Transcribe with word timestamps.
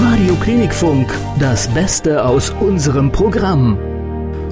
Radio 0.00 0.36
Klinikfunk, 0.36 1.12
das 1.40 1.66
Beste 1.74 2.24
aus 2.24 2.50
unserem 2.50 3.10
Programm. 3.10 3.76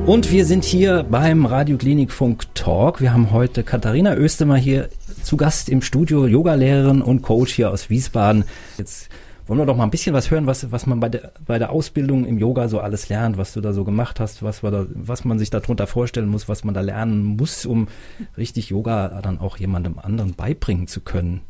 Und 0.05 0.33
wir 0.33 0.45
sind 0.45 0.65
hier 0.65 1.05
beim 1.05 1.47
Radio 1.47 1.79
Klinikfunk 1.79 2.53
Talk. 2.55 3.01
Wir 3.01 3.13
haben 3.13 3.31
heute 3.31 3.63
Katharina 3.63 4.17
Östemer 4.17 4.57
hier 4.57 4.89
zu 5.23 5.37
Gast 5.37 5.69
im 5.69 5.83
Studio, 5.83 6.27
Yogalehrerin 6.27 7.01
und 7.01 7.23
Coach 7.23 7.55
hier 7.55 7.71
aus 7.71 7.89
Wiesbaden. 7.91 8.45
Jetzt 8.77 9.09
wollen 9.47 9.61
wir 9.61 9.67
doch 9.67 9.77
mal 9.77 9.85
ein 9.85 9.91
bisschen 9.91 10.15
was 10.15 10.33
hören, 10.33 10.49
was, 10.49 10.73
was 10.73 10.85
man 10.87 10.99
bei 10.99 11.09
der, 11.09 11.31
bei 11.47 11.61
der 11.61 11.71
Ausbildung 11.71 12.25
im 12.25 12.39
Yoga 12.39 12.69
so 12.69 12.81
alles 12.81 13.09
lernt, 13.09 13.39
was 13.39 13.53
du 13.53 13.61
da 13.61 13.73
so 13.73 13.85
gemacht 13.85 14.19
hast, 14.19 14.43
was, 14.43 14.65
wir 14.65 14.73
da, 14.73 14.87
was 14.95 15.25
man 15.25 15.39
sich 15.39 15.51
darunter 15.51 15.87
vorstellen 15.87 16.29
muss, 16.29 16.49
was 16.49 16.65
man 16.65 16.75
da 16.75 16.81
lernen 16.81 17.25
muss, 17.25 17.67
um 17.67 17.87
richtig 18.37 18.71
Yoga 18.71 19.21
dann 19.23 19.39
auch 19.39 19.59
jemandem 19.59 20.01
anderen 20.01 20.35
beibringen 20.35 20.89
zu 20.89 21.01
können. 21.03 21.43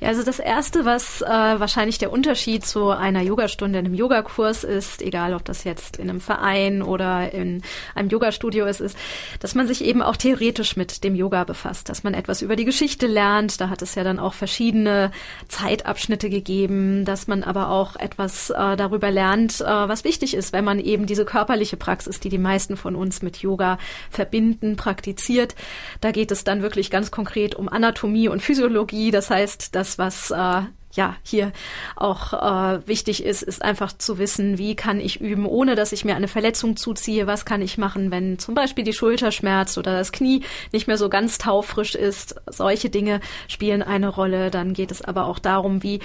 Ja, 0.00 0.08
also 0.08 0.22
das 0.22 0.38
Erste, 0.38 0.84
was 0.84 1.22
äh, 1.22 1.26
wahrscheinlich 1.26 1.98
der 1.98 2.12
Unterschied 2.12 2.64
zu 2.64 2.90
einer 2.90 3.22
Yogastunde 3.22 3.78
in 3.78 3.86
einem 3.86 3.94
Yogakurs 3.94 4.64
ist, 4.64 5.02
egal 5.02 5.34
ob 5.34 5.44
das 5.44 5.64
jetzt 5.64 5.96
in 5.98 6.10
einem 6.10 6.20
Verein 6.20 6.82
oder 6.82 7.32
in 7.32 7.62
einem 7.94 8.08
Yogastudio 8.08 8.66
ist, 8.66 8.80
ist, 8.80 8.96
dass 9.40 9.54
man 9.54 9.66
sich 9.66 9.84
eben 9.84 10.02
auch 10.02 10.16
theoretisch 10.16 10.76
mit 10.76 11.04
dem 11.04 11.14
Yoga 11.14 11.44
befasst, 11.44 11.88
dass 11.88 12.04
man 12.04 12.14
etwas 12.14 12.42
über 12.42 12.56
die 12.56 12.64
Geschichte 12.64 13.06
lernt. 13.06 13.60
Da 13.60 13.68
hat 13.68 13.82
es 13.82 13.94
ja 13.94 14.04
dann 14.04 14.18
auch 14.18 14.34
verschiedene 14.34 15.10
Zeitabschnitte 15.48 16.30
gegeben, 16.30 17.04
dass 17.04 17.26
man 17.26 17.42
aber 17.42 17.70
auch 17.70 17.96
etwas 17.96 18.50
äh, 18.50 18.76
darüber 18.76 19.10
lernt, 19.10 19.60
äh, 19.60 19.64
was 19.64 20.04
wichtig 20.04 20.34
ist, 20.34 20.52
wenn 20.52 20.64
man 20.64 20.78
eben 20.78 21.06
diese 21.06 21.24
körperliche 21.24 21.76
Praxis, 21.76 22.20
die 22.20 22.28
die 22.28 22.38
meisten 22.38 22.76
von 22.76 22.94
uns 22.94 23.22
mit 23.22 23.38
Yoga 23.38 23.78
verbinden, 24.10 24.76
praktiziert. 24.76 25.54
Da 26.00 26.10
geht 26.10 26.30
es 26.30 26.44
dann 26.44 26.62
wirklich 26.62 26.90
ganz 26.90 27.10
konkret 27.10 27.54
um 27.54 27.68
Anatomie 27.68 28.28
und 28.28 28.42
Physiologie. 28.42 29.10
Das 29.10 29.30
heißt, 29.30 29.55
heißt, 29.56 29.74
das, 29.74 29.98
was 29.98 30.30
äh, 30.30 30.62
ja 30.92 31.16
hier 31.22 31.52
auch 31.94 32.32
äh, 32.32 32.86
wichtig 32.86 33.24
ist, 33.24 33.42
ist 33.42 33.62
einfach 33.62 33.92
zu 33.92 34.18
wissen, 34.18 34.58
wie 34.58 34.76
kann 34.76 35.00
ich 35.00 35.20
üben, 35.20 35.46
ohne 35.46 35.74
dass 35.74 35.92
ich 35.92 36.04
mir 36.04 36.16
eine 36.16 36.28
Verletzung 36.28 36.76
zuziehe. 36.76 37.26
Was 37.26 37.44
kann 37.44 37.62
ich 37.62 37.78
machen, 37.78 38.10
wenn 38.10 38.38
zum 38.38 38.54
Beispiel 38.54 38.84
die 38.84 38.92
Schulter 38.92 39.30
schmerzt 39.32 39.78
oder 39.78 39.96
das 39.96 40.12
Knie 40.12 40.42
nicht 40.72 40.86
mehr 40.86 40.98
so 40.98 41.08
ganz 41.08 41.38
taufrisch 41.38 41.94
ist. 41.94 42.36
Solche 42.46 42.90
Dinge 42.90 43.20
spielen 43.48 43.82
eine 43.82 44.08
Rolle. 44.08 44.50
Dann 44.50 44.72
geht 44.72 44.90
es 44.90 45.02
aber 45.02 45.26
auch 45.26 45.38
darum, 45.38 45.82
wie 45.82 46.00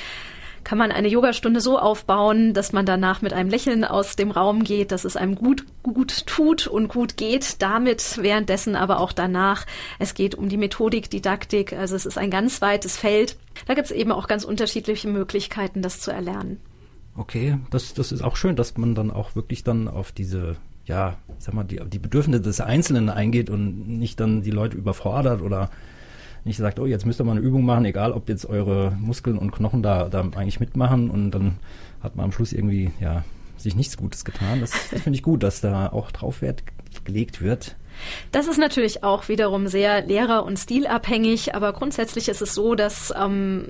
kann 0.64 0.78
man 0.78 0.92
eine 0.92 1.08
Yogastunde 1.08 1.62
so 1.62 1.80
aufbauen, 1.80 2.54
dass 2.54 2.74
man 2.74 2.86
danach 2.86 3.22
mit 3.22 3.34
einem 3.34 3.50
Lächeln 3.50 3.84
aus 3.84 4.16
dem 4.16 4.32
Raum 4.32 4.64
geht, 4.64 4.92
dass 4.92 5.06
es 5.06 5.16
einem 5.16 5.36
gut, 5.36 5.66
gut 5.84 6.26
tut 6.28 6.68
und 6.68 6.88
gut 6.88 7.18
geht. 7.18 7.62
Damit 7.62 8.20
währenddessen 8.22 8.76
aber 8.76 9.00
auch 9.00 9.12
danach. 9.12 9.66
Es 10.00 10.14
geht 10.14 10.36
um 10.36 10.50
die 10.50 10.58
Methodik, 10.58 11.10
Didaktik. 11.10 11.74
Also 11.74 11.96
es 11.96 12.06
ist 12.06 12.18
ein 12.18 12.32
ganz 12.32 12.62
weites 12.62 12.98
Feld. 12.98 13.38
Da 13.66 13.74
gibt 13.74 13.86
es 13.86 13.92
eben 13.92 14.12
auch 14.12 14.28
ganz 14.28 14.44
unterschiedliche 14.44 15.08
Möglichkeiten, 15.08 15.82
das 15.82 16.00
zu 16.00 16.12
erlernen. 16.12 16.60
Okay, 17.16 17.58
das, 17.72 17.94
das 17.94 18.12
ist 18.12 18.22
auch 18.22 18.38
schön, 18.38 18.56
dass 18.56 18.78
man 18.78 18.96
dann 18.96 19.12
auch 19.12 19.36
wirklich 19.36 19.64
dann 19.64 19.88
auf 19.88 20.12
diese 20.12 20.56
ja, 20.86 21.18
ich 21.38 21.46
sag 21.46 21.54
mal, 21.54 21.64
die, 21.64 21.80
die 21.86 22.00
Bedürfnisse 22.00 22.42
des 22.42 22.60
Einzelnen 22.60 23.10
eingeht 23.10 23.50
und 23.50 23.88
nicht 23.88 24.20
dann 24.20 24.42
die 24.42 24.52
Leute 24.52 24.78
überfordert 24.78 25.42
oder 25.42 25.70
nicht 26.44 26.58
sagt, 26.58 26.80
oh, 26.80 26.86
jetzt 26.86 27.06
müsst 27.06 27.22
ihr 27.22 27.24
mal 27.24 27.34
eine 27.34 27.42
Übung 27.42 27.64
machen, 27.64 27.86
egal 27.86 28.12
ob 28.12 28.30
jetzt 28.30 28.46
eure 28.46 28.92
Muskeln 29.00 29.38
und 29.38 29.52
Knochen 29.52 29.84
da, 29.84 30.10
da 30.10 30.22
eigentlich 30.22 30.60
mitmachen 30.60 31.10
und 31.10 31.32
dann 31.32 31.58
hat 32.02 32.16
man 32.16 32.26
am 32.26 32.32
Schluss 32.32 32.54
irgendwie, 32.54 32.92
ja, 33.00 33.24
sich 33.58 33.76
nichts 33.76 33.98
Gutes 33.98 34.26
getan. 34.26 34.60
Das, 34.60 34.72
das 34.90 35.02
finde 35.02 35.18
ich 35.18 35.24
gut, 35.24 35.44
dass 35.44 35.62
da 35.62 35.88
auch 35.88 36.12
drauf 36.12 36.42
Wert 36.42 36.64
gelegt 37.04 37.42
wird. 37.42 37.76
Das 38.32 38.48
ist 38.48 38.58
natürlich 38.58 39.04
auch 39.04 39.30
wiederum 39.30 39.68
sehr 39.68 40.06
lehrer- 40.06 40.44
und 40.44 40.58
stilabhängig, 40.58 41.56
aber 41.56 41.74
grundsätzlich 41.74 42.30
ist 42.30 42.42
es 42.42 42.54
so, 42.54 42.76
dass 42.76 43.14
ähm, 43.18 43.68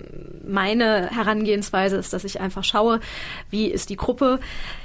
meine 0.48 1.10
Herangehensweise 1.10 1.98
ist, 1.98 2.14
dass 2.14 2.24
ich 2.24 2.40
einfach 2.40 2.64
schaue, 2.64 3.00
wie 3.50 3.68
ist 3.68 3.90
die 3.90 3.98
Gruppe. 3.98 4.40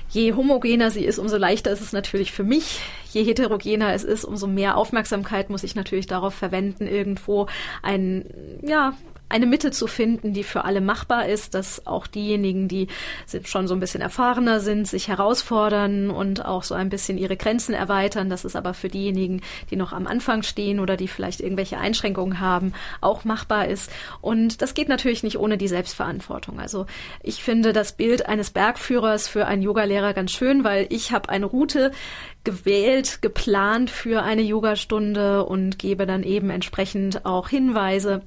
Je 0.08 0.34
homogener 0.34 0.90
sie 0.90 1.04
ist, 1.04 1.18
umso 1.18 1.36
leichter 1.36 1.70
ist 1.72 1.80
es 1.80 1.92
natürlich 1.92 2.32
für 2.32 2.44
mich. 2.44 2.80
Je 3.12 3.24
heterogener 3.24 3.92
es 3.92 4.04
ist, 4.04 4.24
umso 4.24 4.46
mehr 4.46 4.76
Aufmerksamkeit 4.76 5.50
muss 5.50 5.64
ich 5.64 5.74
natürlich 5.74 6.06
darauf 6.06 6.34
verwenden, 6.34 6.86
irgendwo 6.86 7.46
ein, 7.82 8.24
ja, 8.62 8.94
eine 9.28 9.46
Mitte 9.46 9.70
zu 9.70 9.86
finden, 9.86 10.32
die 10.32 10.44
für 10.44 10.64
alle 10.64 10.80
machbar 10.80 11.26
ist, 11.28 11.54
dass 11.54 11.86
auch 11.86 12.06
diejenigen, 12.06 12.68
die 12.68 12.86
schon 13.44 13.66
so 13.66 13.74
ein 13.74 13.80
bisschen 13.80 14.00
erfahrener 14.00 14.60
sind, 14.60 14.86
sich 14.86 15.08
herausfordern 15.08 16.10
und 16.10 16.44
auch 16.44 16.62
so 16.62 16.74
ein 16.74 16.88
bisschen 16.88 17.18
ihre 17.18 17.36
Grenzen 17.36 17.74
erweitern, 17.74 18.30
dass 18.30 18.44
es 18.44 18.54
aber 18.54 18.72
für 18.72 18.88
diejenigen, 18.88 19.42
die 19.70 19.76
noch 19.76 19.92
am 19.92 20.06
Anfang 20.06 20.42
stehen 20.42 20.78
oder 20.78 20.96
die 20.96 21.08
vielleicht 21.08 21.40
irgendwelche 21.40 21.78
Einschränkungen 21.78 22.40
haben, 22.40 22.72
auch 23.00 23.24
machbar 23.24 23.66
ist. 23.66 23.90
Und 24.20 24.62
das 24.62 24.74
geht 24.74 24.88
natürlich 24.88 25.24
nicht 25.24 25.38
ohne 25.38 25.58
die 25.58 25.68
Selbstverantwortung. 25.68 26.60
Also 26.60 26.86
ich 27.22 27.42
finde 27.42 27.72
das 27.72 27.96
Bild 27.96 28.26
eines 28.26 28.50
Bergführers 28.50 29.26
für 29.26 29.46
einen 29.46 29.62
Yogalehrer 29.62 30.14
ganz 30.14 30.30
schön, 30.30 30.62
weil 30.62 30.86
ich 30.90 31.10
habe 31.10 31.28
eine 31.28 31.46
Route 31.46 31.90
gewählt, 32.44 33.22
geplant 33.22 33.90
für 33.90 34.22
eine 34.22 34.42
Yogastunde 34.42 35.44
und 35.44 35.80
gebe 35.80 36.06
dann 36.06 36.22
eben 36.22 36.50
entsprechend 36.50 37.26
auch 37.26 37.48
Hinweise 37.48 38.22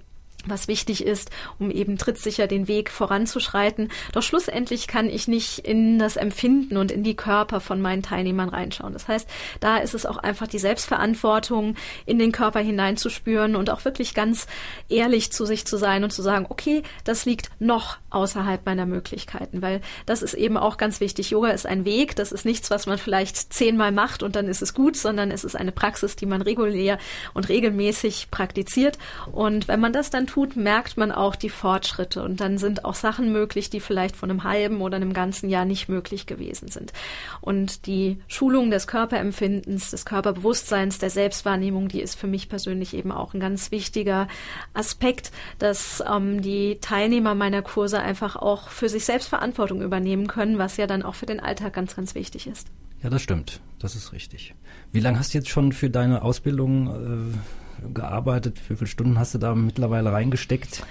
was 0.45 0.67
wichtig 0.67 1.03
ist, 1.03 1.29
um 1.59 1.72
eben 1.72 1.97
trittsicher 1.97 2.47
den 2.47 2.67
Weg 2.67 2.89
voranzuschreiten. 2.89 3.89
Doch 4.13 4.23
schlussendlich 4.23 4.88
kann 4.88 5.09
ich 5.09 5.27
nicht 5.27 5.59
in 5.59 6.00
das 6.00 6.16
Empfinden 6.16 6.77
und 6.77 6.91
in 6.91 7.03
die 7.03 7.16
Körper 7.16 7.59
von 7.59 7.81
meinen 7.81 8.03
Teilnehmern 8.03 8.49
reinschauen. 8.49 8.94
Das 8.94 9.07
heißt, 9.07 9.29
da 9.59 9.78
ist 9.78 9.94
es 9.94 10.05
auch 10.05 10.17
einfach 10.17 10.47
die 10.47 10.59
Selbstverantwortung, 10.59 11.75
in 12.05 12.19
den 12.19 12.31
Körper 12.31 12.59
hineinzuspüren 12.59 13.55
und 13.55 13.69
auch 13.69 13.85
wirklich 13.85 14.13
ganz 14.13 14.47
ehrlich 14.88 15.31
zu 15.31 15.45
sich 15.45 15.66
zu 15.66 15.78
sein 15.78 16.03
und 16.03 16.11
zu 16.11 16.22
sagen, 16.22 16.45
okay, 16.49 16.83
das 17.03 17.25
liegt 17.25 17.49
noch 17.59 17.97
außerhalb 18.09 18.66
meiner 18.66 18.86
Möglichkeiten, 18.86 19.62
weil 19.62 19.81
das 20.06 20.22
ist 20.22 20.34
eben 20.34 20.58
auch 20.58 20.78
ganz 20.78 21.00
wichtig. 21.00 21.30
Yoga 21.30 21.50
ist 21.50 21.66
ein 21.66 21.86
Weg, 21.86 22.16
das 22.16 22.31
ist 22.31 22.46
nichts, 22.46 22.72
was 22.72 22.86
man 22.86 22.97
vielleicht 22.97 23.53
zehnmal 23.53 23.92
macht 23.92 24.24
und 24.24 24.36
dann 24.36 24.47
ist 24.47 24.62
es 24.62 24.74
gut, 24.74 24.96
sondern 24.96 25.31
es 25.31 25.44
ist 25.44 25.56
eine 25.56 25.72
Praxis, 25.72 26.16
die 26.16 26.25
man 26.25 26.42
regulär 26.42 26.97
und 27.34 27.50
regelmäßig 27.50 28.30
praktiziert. 28.31 28.97
Und 29.31 29.68
wenn 29.68 29.80
man 29.80 29.94
das 29.94 30.09
dann 30.09 30.28
tut, 30.28 30.56
merkt 30.56 30.97
man 30.97 31.12
auch 31.12 31.36
die 31.36 31.50
Fortschritte 31.50 32.24
und 32.24 32.40
dann 32.40 32.58
sind 32.58 32.86
auch 32.86 32.96
Sachen 32.96 33.31
möglich, 33.31 33.70
die 33.70 33.80
vielleicht 33.80 34.16
von 34.16 34.30
einem 34.30 34.44
halben 34.44 34.81
oder 34.81 34.96
einem 34.96 35.14
ganzen 35.14 35.50
Jahr 35.50 35.66
nicht 35.66 35.90
möglich 35.90 36.26
gewesen 36.26 36.70
sind. 36.70 36.94
Und 37.41 37.86
die 37.86 38.20
Schulung 38.28 38.72
des 38.72 38.88
Körperempfindens, 38.88 39.91
des 39.91 40.06
Körperbewusstseins, 40.06 41.00
der 41.00 41.09
Selbstwahrnehmung, 41.09 41.88
die 41.88 42.02
ist 42.02 42.16
für 42.16 42.28
mich 42.28 42.50
persönlich 42.50 42.94
eben 42.94 43.12
auch 43.12 43.34
ein 43.34 43.40
ganz 43.40 43.72
wichtiger 43.72 44.28
Aspekt, 44.74 45.31
dass 45.59 46.03
ähm, 46.09 46.41
die 46.41 46.80
Teilnehmer 46.80 47.36
meiner 47.36 47.62
Kurse 47.62 47.98
einfach 47.99 48.35
auch 48.35 48.69
für 48.69 48.89
sich 48.89 49.05
selbst 49.05 49.27
Verantwortung 49.27 49.81
übernehmen 49.81 50.27
können, 50.27 50.57
was 50.57 50.77
ja 50.77 50.87
dann 50.87 51.03
auch 51.03 51.15
für 51.15 51.25
den 51.25 51.39
Alltag 51.39 51.73
ganz, 51.73 51.95
ganz 51.95 52.15
wichtig 52.15 52.47
ist. 52.47 52.67
Ja, 53.03 53.09
das 53.09 53.21
stimmt. 53.21 53.61
Das 53.79 53.95
ist 53.95 54.11
richtig. 54.11 54.53
Wie 54.91 54.99
lange 54.99 55.19
hast 55.19 55.33
du 55.33 55.37
jetzt 55.37 55.49
schon 55.49 55.71
für 55.71 55.89
deine 55.89 56.21
Ausbildung 56.21 57.33
äh, 57.33 57.87
gearbeitet? 57.93 58.59
Wie 58.67 58.75
viele 58.75 58.87
Stunden 58.87 59.17
hast 59.17 59.33
du 59.33 59.37
da 59.37 59.55
mittlerweile 59.55 60.11
reingesteckt? 60.11 60.83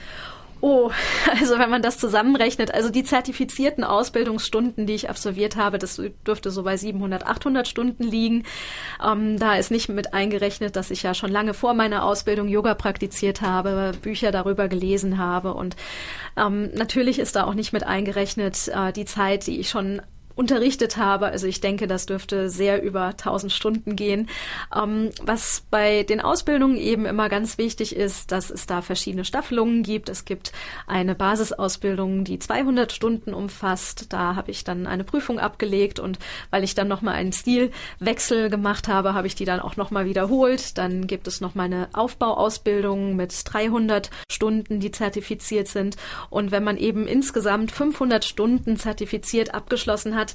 Oh, 0.61 0.91
also 1.41 1.59
wenn 1.59 1.71
man 1.71 1.83
das 1.83 1.99
zusammenrechnet, 1.99 2.75
also 2.75 2.91
die 2.91 3.05
zertifizierten 3.05 3.85
Ausbildungsstunden, 3.85 4.87
die 4.87 4.95
ich 4.95 5.09
absolviert 5.09 5.57
habe, 5.57 5.79
das 5.79 6.01
dürfte 6.27 6.51
so 6.51 6.63
bei 6.63 6.77
700, 6.77 7.27
800 7.27 7.69
Stunden 7.69 8.05
liegen. 8.05 8.45
Ähm, 9.05 9.39
da 9.39 9.55
ist 9.55 9.71
nicht 9.71 9.89
mit 9.89 10.15
eingerechnet, 10.15 10.77
dass 10.77 10.91
ich 10.91 11.03
ja 11.03 11.15
schon 11.15 11.31
lange 11.31 11.55
vor 11.55 11.75
meiner 11.75 12.05
Ausbildung 12.05 12.49
Yoga 12.49 12.75
praktiziert 12.75 13.41
habe, 13.41 13.93
Bücher 14.03 14.33
darüber 14.33 14.69
gelesen 14.69 15.19
habe 15.19 15.55
und 15.55 15.77
ähm, 16.37 16.71
natürlich 16.75 17.19
ist 17.19 17.37
da 17.37 17.45
auch 17.45 17.55
nicht 17.55 17.73
mit 17.73 17.85
eingerechnet 17.85 18.69
äh, 18.69 18.93
die 18.93 19.05
Zeit, 19.05 19.47
die 19.47 19.61
ich 19.61 19.69
schon 19.69 20.03
unterrichtet 20.39 20.97
habe. 20.97 21.27
Also 21.27 21.49
ich 21.49 21.61
denke, 21.61 21.89
das 21.89 22.07
dürfte 22.07 22.49
sehr 22.49 22.83
über 22.83 23.07
1000 23.07 23.53
Stunden 23.53 23.97
gehen. 23.97 24.29
Ähm, 24.75 25.11
was 25.21 25.65
bei 25.69 26.05
den 26.05 26.21
Ausbildungen 26.21 26.77
eben 26.77 27.07
immer 27.07 27.29
ganz 27.29 27.59
wichtig 27.59 27.97
ist, 27.97 28.31
dass 28.31 28.49
es 28.49 28.67
da 28.67 28.81
verschiedene 28.81 29.25
Staffelungen 29.25 29.83
gibt. 29.83 30.09
Es 30.09 30.25
gibt 30.25 30.53
eine 30.87 31.17
Basisausbildung, 31.17 32.23
die 32.23 32.39
200 32.39 32.93
Stunden 32.93 33.35
umfasst. 33.35 34.13
Da 34.13 34.37
habe 34.37 34.53
ich 34.53 34.63
dann 34.63 34.87
eine 34.87 35.03
Prüfung 35.03 35.41
abgelegt 35.41 35.99
und 35.99 36.21
weil 36.51 36.63
ich 36.63 36.77
dann 36.77 36.87
nochmal 36.87 37.15
einen 37.15 37.33
Stilwechsel 37.33 38.49
gemacht 38.49 38.87
habe, 38.87 39.15
habe 39.15 39.27
ich 39.27 39.35
die 39.35 39.45
dann 39.45 39.59
auch 39.59 39.77
nochmal 39.77 40.07
wiederholt. 40.07 40.79
Dann 40.79 41.09
gibt 41.09 41.27
es 41.27 41.41
noch 41.41 41.57
meine 41.57 41.89
Aufbauausbildung 41.95 43.17
mit 43.17 43.35
300 43.45 44.11
Stunden, 44.31 44.79
die 44.79 44.93
zertifiziert 44.93 45.67
sind. 45.67 45.97
Und 46.31 46.53
wenn 46.53 46.63
man 46.63 46.77
eben 46.77 47.09
insgesamt 47.09 47.73
500 47.73 48.25
Stunden 48.25 48.77
zertifiziert 48.77 49.53
abgeschlossen 49.53 50.15
hat, 50.15 50.28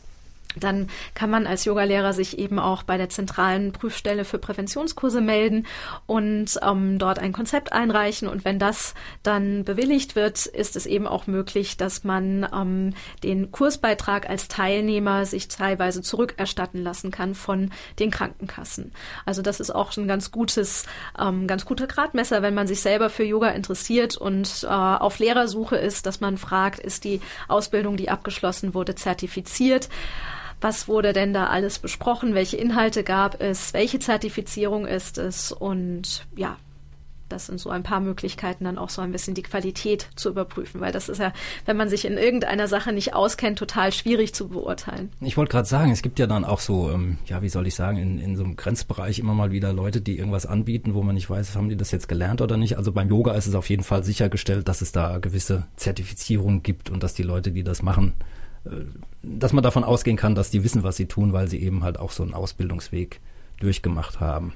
dann 0.55 0.89
kann 1.15 1.29
man 1.29 1.47
als 1.47 1.65
Yogalehrer 1.65 2.13
sich 2.13 2.37
eben 2.37 2.59
auch 2.59 2.83
bei 2.83 2.97
der 2.97 3.09
zentralen 3.09 3.71
Prüfstelle 3.71 4.25
für 4.25 4.37
Präventionskurse 4.37 5.21
melden 5.21 5.65
und 6.05 6.59
ähm, 6.61 6.99
dort 6.99 7.19
ein 7.19 7.33
Konzept 7.33 7.73
einreichen. 7.73 8.27
Und 8.27 8.45
wenn 8.45 8.59
das 8.59 8.93
dann 9.23 9.63
bewilligt 9.63 10.15
wird, 10.15 10.45
ist 10.45 10.75
es 10.75 10.85
eben 10.85 11.07
auch 11.07 11.27
möglich, 11.27 11.77
dass 11.77 12.03
man 12.03 12.47
ähm, 12.53 12.93
den 13.23 13.51
Kursbeitrag 13.51 14.29
als 14.29 14.47
Teilnehmer 14.47 15.25
sich 15.25 15.47
teilweise 15.47 16.01
zurückerstatten 16.01 16.83
lassen 16.83 17.11
kann 17.11 17.35
von 17.35 17.71
den 17.99 18.11
Krankenkassen. 18.11 18.91
Also 19.25 19.41
das 19.41 19.59
ist 19.59 19.71
auch 19.71 19.95
ein 19.97 20.07
ganz 20.07 20.31
gutes, 20.31 20.85
ähm, 21.19 21.47
ganz 21.47 21.65
guter 21.65 21.87
Gradmesser, 21.87 22.41
wenn 22.41 22.53
man 22.53 22.67
sich 22.67 22.81
selber 22.81 23.09
für 23.09 23.23
Yoga 23.23 23.49
interessiert 23.49 24.17
und 24.17 24.63
äh, 24.63 24.67
auf 24.67 25.19
Lehrersuche 25.19 25.77
ist, 25.77 26.05
dass 26.05 26.21
man 26.21 26.37
fragt, 26.37 26.79
ist 26.79 27.03
die 27.03 27.21
Ausbildung, 27.47 27.97
die 27.97 28.09
abgeschlossen 28.09 28.73
wurde, 28.73 28.95
zertifiziert? 28.95 29.89
Was 30.63 30.88
wurde 30.88 31.13
denn 31.13 31.33
da 31.33 31.48
alles 31.48 31.80
besprochen, 31.80 32.36
welche 32.36 32.57
Inhalte 32.57 33.04
gab 33.04 33.42
es, 33.42 33.74
welche 33.74 34.00
Zertifizierung 34.00 34.88
ist 34.88 35.18
es 35.18 35.51
und 35.51 36.25
ja, 36.36 36.57
das 37.30 37.48
sind 37.48 37.60
so 37.60 37.69
ein 37.69 37.83
paar 37.83 38.00
Möglichkeiten, 38.00 38.63
dann 38.63 38.77
auch 38.77 38.89
so 38.89 39.01
ein 39.01 39.12
bisschen 39.12 39.33
die 39.33 39.42
Qualität 39.42 40.07
zu 40.15 40.30
überprüfen, 40.30 40.80
weil 40.81 40.92
das 40.92 41.10
ist 41.10 41.18
ja, 41.18 41.33
wenn 41.65 41.75
man 41.75 41.89
sich 41.89 42.06
in 42.06 42.18
irgendeiner 42.18 42.68
Sache 42.68 42.94
nicht 42.94 43.13
auskennt, 43.13 43.57
total 43.57 43.92
schwierig 43.92 44.33
zu 44.33 44.48
beurteilen. 44.48 45.12
Ich 45.19 45.36
wollte 45.36 45.51
gerade 45.51 45.68
sagen, 45.68 45.92
es 45.92 46.01
gibt 46.01 46.19
ja 46.19 46.27
dann 46.27 46.45
auch 46.45 46.60
so, 46.60 46.92
ähm, 46.92 47.18
ja, 47.25 47.42
wie 47.42 47.50
soll 47.50 47.68
ich 47.68 47.75
sagen, 47.75 47.98
in, 47.98 48.19
in 48.19 48.36
so 48.38 48.44
einem 48.44 48.56
Grenzbereich 48.56 49.19
immer 49.19 49.33
mal 49.33 49.51
wieder 49.51 49.74
Leute, 49.74 50.00
die 50.00 50.18
irgendwas 50.18 50.45
anbieten, 50.45 50.94
wo 50.94 51.01
man 51.01 51.15
nicht 51.15 51.30
weiß, 51.30 51.56
haben 51.56 51.69
die 51.69 51.75
das 51.75 51.92
jetzt 51.92 52.07
gelernt 52.07 52.42
oder 52.42 52.56
nicht. 52.56 52.77
Also 52.77 52.92
beim 52.92 53.10
Yoga 53.10 53.33
ist 53.33 53.48
es 53.48 53.56
auf 53.56 53.69
jeden 53.69 53.83
Fall 53.83 54.04
sichergestellt, 54.04 54.68
dass 54.68 54.81
es 54.81 54.92
da 54.92 55.18
gewisse 55.18 55.65
Zertifizierungen 55.75 56.62
gibt 56.62 56.89
und 56.89 57.01
dass 57.01 57.15
die 57.15 57.24
Leute, 57.24 57.51
die 57.51 57.63
das 57.63 57.81
machen, 57.81 58.13
dass 59.21 59.54
man 59.54 59.63
davon 59.63 59.83
ausgehen 59.83 60.18
kann, 60.18 60.36
dass 60.36 60.51
die 60.51 60.63
wissen, 60.63 60.83
was 60.83 60.98
sie 60.98 61.07
tun, 61.07 61.33
weil 61.33 61.48
sie 61.48 61.62
eben 61.62 61.83
halt 61.83 62.00
auch 62.00 62.12
so 62.12 62.24
einen 62.24 62.33
Ausbildungsweg 62.33 63.19
durchgemacht 63.60 64.19
haben. 64.19 64.54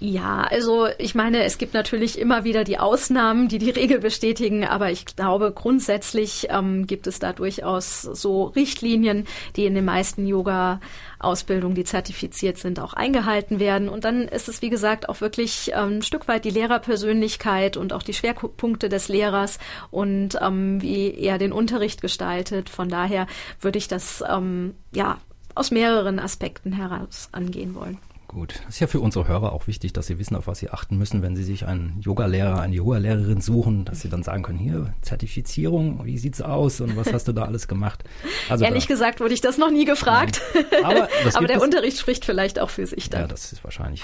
Ja, 0.00 0.42
also 0.42 0.86
ich 0.98 1.16
meine, 1.16 1.42
es 1.42 1.58
gibt 1.58 1.74
natürlich 1.74 2.20
immer 2.20 2.44
wieder 2.44 2.62
die 2.62 2.78
Ausnahmen, 2.78 3.48
die 3.48 3.58
die 3.58 3.70
Regel 3.70 3.98
bestätigen, 3.98 4.64
aber 4.64 4.92
ich 4.92 5.06
glaube, 5.06 5.50
grundsätzlich 5.50 6.46
ähm, 6.50 6.86
gibt 6.86 7.08
es 7.08 7.18
da 7.18 7.32
durchaus 7.32 8.02
so 8.02 8.44
Richtlinien, 8.44 9.26
die 9.56 9.66
in 9.66 9.74
den 9.74 9.84
meisten 9.84 10.24
Yoga-Ausbildungen, 10.24 11.74
die 11.74 11.82
zertifiziert 11.82 12.58
sind, 12.58 12.78
auch 12.78 12.94
eingehalten 12.94 13.58
werden. 13.58 13.88
Und 13.88 14.04
dann 14.04 14.28
ist 14.28 14.48
es, 14.48 14.62
wie 14.62 14.70
gesagt, 14.70 15.08
auch 15.08 15.20
wirklich 15.20 15.72
ähm, 15.74 15.98
ein 15.98 16.02
Stück 16.02 16.28
weit 16.28 16.44
die 16.44 16.50
Lehrerpersönlichkeit 16.50 17.76
und 17.76 17.92
auch 17.92 18.04
die 18.04 18.14
Schwerpunkte 18.14 18.88
des 18.88 19.08
Lehrers 19.08 19.58
und 19.90 20.38
ähm, 20.40 20.80
wie 20.80 21.12
er 21.12 21.38
den 21.38 21.50
Unterricht 21.50 22.02
gestaltet. 22.02 22.70
Von 22.70 22.88
daher 22.88 23.26
würde 23.60 23.78
ich 23.78 23.88
das 23.88 24.22
ähm, 24.28 24.76
ja 24.94 25.18
aus 25.56 25.72
mehreren 25.72 26.20
Aspekten 26.20 26.70
heraus 26.70 27.30
angehen 27.32 27.74
wollen. 27.74 27.98
Gut, 28.28 28.60
das 28.66 28.74
ist 28.74 28.80
ja 28.80 28.86
für 28.86 29.00
unsere 29.00 29.26
Hörer 29.26 29.52
auch 29.52 29.66
wichtig, 29.66 29.94
dass 29.94 30.06
sie 30.06 30.18
wissen, 30.18 30.36
auf 30.36 30.46
was 30.46 30.58
sie 30.58 30.68
achten 30.68 30.98
müssen, 30.98 31.22
wenn 31.22 31.34
sie 31.34 31.42
sich 31.42 31.66
einen 31.66 31.98
Yogalehrer, 32.02 32.60
eine 32.60 32.74
Yogalehrerin 32.74 33.40
suchen, 33.40 33.86
dass 33.86 34.02
sie 34.02 34.10
dann 34.10 34.22
sagen 34.22 34.42
können, 34.42 34.58
hier, 34.58 34.92
Zertifizierung, 35.00 36.04
wie 36.04 36.18
sieht's 36.18 36.42
aus 36.42 36.82
und 36.82 36.94
was 36.94 37.10
hast 37.10 37.26
du 37.26 37.32
da 37.32 37.44
alles 37.44 37.68
gemacht? 37.68 38.04
Also 38.50 38.66
Ehrlich 38.66 38.86
da, 38.86 38.94
gesagt 38.94 39.20
wurde 39.20 39.32
ich 39.32 39.40
das 39.40 39.56
noch 39.56 39.70
nie 39.70 39.86
gefragt. 39.86 40.42
Aber, 40.84 41.08
Aber 41.34 41.46
der 41.46 41.56
es. 41.56 41.62
Unterricht 41.62 41.98
spricht 41.98 42.26
vielleicht 42.26 42.58
auch 42.58 42.68
für 42.68 42.86
sich 42.86 43.08
dann. 43.08 43.22
Ja, 43.22 43.26
das 43.28 43.50
ist 43.50 43.64
wahrscheinlich, 43.64 44.02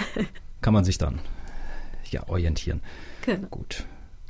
kann 0.62 0.73
man 0.73 0.85
sich 0.85 0.97
dann 0.97 1.20
ja 2.11 2.27
orientieren. 2.27 2.81
Genau. 3.27 3.47
Gut. 3.49 3.85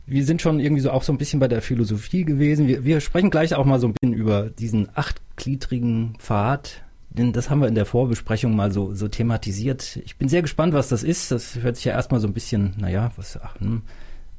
Wir 0.07 0.25
sind 0.25 0.43
schon 0.43 0.59
irgendwie 0.59 0.83
so 0.83 0.91
auch 0.91 1.05
so 1.05 1.13
ein 1.13 1.19
bisschen 1.19 1.39
bei 1.39 1.49
der 1.49 1.63
Philosophie 1.63 2.25
gewesen. 2.25 2.67
Wir, 2.67 2.85
wir 2.85 3.01
sprechen 3.01 3.31
gleich 3.31 3.55
auch 3.55 3.65
mal 3.65 3.79
so 3.79 3.87
ein 3.87 3.95
bisschen 3.95 4.13
über 4.13 4.51
diesen 4.51 4.89
achtgliedrigen 4.95 6.17
Pfad, 6.19 6.83
denn 7.15 7.33
das 7.33 7.49
haben 7.49 7.61
wir 7.61 7.69
in 7.69 7.75
der 7.75 7.87
Vorbesprechung 7.87 8.55
mal 8.55 8.73
so, 8.73 8.93
so 8.93 9.09
thematisiert. 9.09 9.99
Ich 10.05 10.17
bin 10.17 10.29
sehr 10.29 10.43
gespannt, 10.43 10.75
was 10.75 10.89
das 10.89 11.03
ist. 11.03 11.31
Das 11.31 11.57
hört 11.57 11.77
sich 11.77 11.85
ja 11.85 11.93
erstmal 11.93 12.21
so 12.21 12.27
ein 12.27 12.35
bisschen, 12.35 12.75
naja, 12.77 13.13
was, 13.17 13.39
ach, 13.41 13.59
hm, 13.61 13.83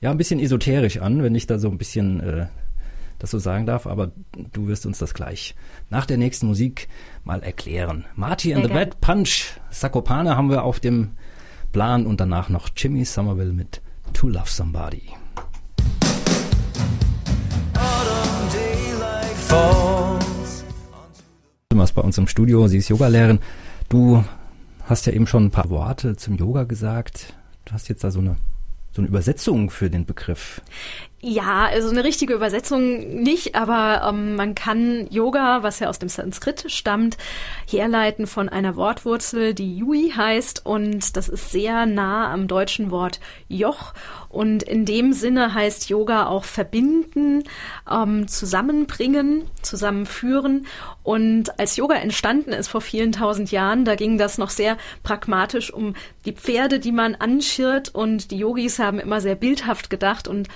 ja, 0.02 0.12
ein 0.12 0.18
bisschen 0.18 0.40
esoterisch 0.40 0.98
an, 0.98 1.24
wenn 1.24 1.36
ich 1.36 1.48
da 1.48 1.58
so 1.58 1.70
ein 1.70 1.78
bisschen 1.78 2.20
äh, 2.20 2.48
das 3.18 3.32
so 3.32 3.40
sagen 3.40 3.66
darf, 3.66 3.88
aber 3.88 4.12
du 4.54 4.68
wirst 4.68 4.86
uns 4.86 5.00
das 5.00 5.14
gleich 5.14 5.56
nach 5.90 6.06
der 6.06 6.18
nächsten 6.18 6.48
Musik 6.48 6.90
mal 7.24 7.42
erklären. 7.42 8.06
Marty 8.16 8.54
and 8.54 8.66
the 8.66 8.74
Bad 8.74 9.00
Punch, 9.00 9.58
Sakopane 9.70 10.36
haben 10.36 10.50
wir 10.50 10.64
auf 10.64 10.82
dem 10.82 11.12
Plan 11.72 12.06
und 12.06 12.20
danach 12.20 12.50
noch 12.50 12.70
Jimmy 12.76 13.06
Somerville 13.06 13.54
mit 13.54 13.82
To 14.14 14.28
Love 14.28 14.50
Somebody. 14.50 15.04
Autumn 17.74 18.50
daylight 18.52 19.36
fall 19.48 19.95
Thomas 21.76 21.92
bei 21.92 22.02
uns 22.04 22.18
im 22.18 22.28
Studio. 22.28 22.70
Sie 22.70 22.78
ist 22.78 22.88
Yogalehrerin. 22.88 23.40
Du 23.90 24.24
hast 24.86 25.06
ja 25.08 25.12
eben 25.12 25.28
schon 25.28 25.48
ein 25.48 25.52
paar 25.52 25.70
Worte 25.70 26.16
zum 26.16 26.38
Yoga 26.38 26.64
gesagt. 26.64 27.34
Du 27.66 27.74
hast 27.74 27.90
jetzt 27.90 28.06
da 28.06 28.12
so 28.12 28.20
eine 28.20 28.38
so 28.94 29.02
eine 29.02 29.10
Übersetzung 29.10 29.70
für 29.70 29.90
den 29.90 30.06
Begriff. 30.06 30.62
Ja, 31.22 31.66
also 31.66 31.90
eine 31.90 32.04
richtige 32.04 32.36
Übersetzung 32.36 33.24
nicht, 33.24 33.56
aber 33.56 34.08
ähm, 34.08 34.36
man 34.36 34.54
kann 34.54 35.08
Yoga, 35.10 35.64
was 35.64 35.80
ja 35.80 35.90
aus 35.90 35.98
dem 35.98 36.10
Sanskrit 36.10 36.66
stammt, 36.68 37.18
herleiten 37.68 38.28
von 38.28 38.48
einer 38.48 38.76
Wortwurzel, 38.76 39.56
die 39.56 39.78
Yui 39.78 40.12
heißt. 40.16 40.66
Und 40.66 41.18
das 41.18 41.28
ist 41.30 41.52
sehr 41.52 41.88
nah 41.88 42.32
am 42.32 42.48
deutschen 42.48 42.92
Wort 42.92 43.20
Joch. 43.48 43.94
Und 44.30 44.62
in 44.62 44.86
dem 44.86 45.14
Sinne 45.14 45.54
heißt 45.54 45.90
Yoga 45.90 46.28
auch 46.28 46.44
verbinden, 46.44 47.44
ähm, 47.90 48.28
zusammenbringen, 48.28 49.46
zusammenführen. 49.64 50.68
Und 51.02 51.58
als 51.60 51.78
Yoga 51.78 51.96
entstanden 51.96 52.52
ist 52.52 52.68
vor 52.68 52.82
vielen 52.82 53.14
tausend 53.14 53.50
Jahren, 53.52 53.84
da 53.84 53.96
ging 53.96 54.20
das 54.20 54.38
noch 54.38 54.52
sehr 54.52 54.78
pragmatisch 55.02 55.74
um 55.74 55.96
die 56.26 56.34
Pferde, 56.34 56.78
die 56.78 56.92
man 56.92 57.16
anschirrt. 57.16 57.96
Und 57.96 58.30
die 58.30 58.38
Yogis 58.38 58.78
haben 58.78 59.00
immer 59.00 59.22
sehr 59.22 59.36
bildhaft 59.36 59.90
gedacht. 59.90 60.28
Und 60.28 60.50